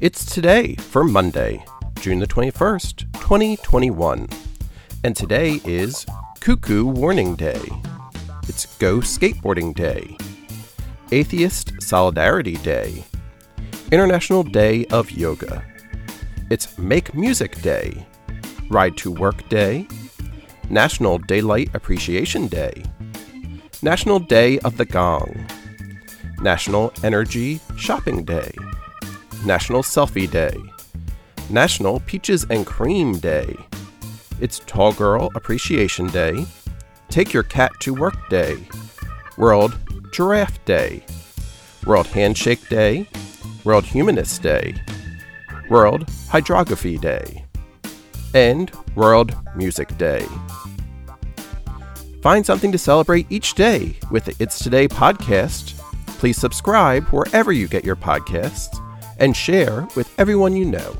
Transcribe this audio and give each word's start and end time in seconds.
It's 0.00 0.24
today 0.24 0.76
for 0.76 1.02
Monday, 1.02 1.64
June 1.98 2.20
the 2.20 2.26
21st, 2.28 3.12
2021. 3.14 4.28
And 5.02 5.16
today 5.16 5.60
is 5.64 6.06
Cuckoo 6.38 6.86
Warning 6.86 7.34
Day. 7.34 7.60
It's 8.46 8.78
Go 8.78 8.98
Skateboarding 8.98 9.74
Day, 9.74 10.16
Atheist 11.10 11.82
Solidarity 11.82 12.54
Day, 12.58 13.02
International 13.90 14.44
Day 14.44 14.84
of 14.86 15.10
Yoga. 15.10 15.64
It's 16.48 16.78
Make 16.78 17.12
Music 17.16 17.60
Day, 17.60 18.06
Ride 18.70 18.96
to 18.98 19.10
Work 19.10 19.48
Day, 19.48 19.88
National 20.70 21.18
Daylight 21.18 21.74
Appreciation 21.74 22.46
Day, 22.46 22.84
National 23.82 24.20
Day 24.20 24.60
of 24.60 24.76
the 24.76 24.84
Gong, 24.84 25.44
National 26.40 26.92
Energy 27.02 27.58
Shopping 27.76 28.22
Day, 28.22 28.52
National 29.44 29.82
Selfie 29.82 30.30
Day, 30.30 30.56
National 31.48 32.00
Peaches 32.00 32.44
and 32.50 32.66
Cream 32.66 33.18
Day. 33.18 33.54
It's 34.40 34.60
Tall 34.66 34.92
Girl 34.92 35.30
Appreciation 35.34 36.08
Day, 36.08 36.44
Take 37.08 37.32
Your 37.32 37.44
Cat 37.44 37.70
to 37.80 37.94
Work 37.94 38.28
Day, 38.28 38.58
World 39.36 39.78
Giraffe 40.12 40.62
Day, 40.64 41.04
World 41.86 42.08
Handshake 42.08 42.68
Day, 42.68 43.08
World 43.64 43.84
Humanist 43.84 44.42
Day, 44.42 44.74
World 45.70 46.08
Hydrography 46.28 46.98
Day, 46.98 47.44
and 48.34 48.72
World 48.96 49.36
Music 49.56 49.96
Day. 49.98 50.26
Find 52.22 52.44
something 52.44 52.72
to 52.72 52.78
celebrate 52.78 53.30
each 53.30 53.54
day 53.54 53.96
with 54.10 54.24
the 54.24 54.34
It's 54.40 54.58
Today 54.58 54.88
podcast. 54.88 55.78
Please 56.18 56.36
subscribe 56.36 57.04
wherever 57.08 57.52
you 57.52 57.68
get 57.68 57.84
your 57.84 57.96
podcasts 57.96 58.84
and 59.18 59.36
share 59.36 59.86
with 59.94 60.12
everyone 60.18 60.56
you 60.56 60.64
know. 60.64 60.96